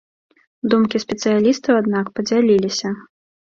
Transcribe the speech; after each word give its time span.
Думкі 0.75 1.01
спецыялістаў, 1.05 1.73
аднак, 1.85 2.05
падзяліліся. 2.19 2.87